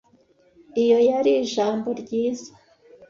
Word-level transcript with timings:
Iyo 0.83 0.97
yari 1.09 1.31
ijambo 1.43 1.87
ryiza. 2.01 2.51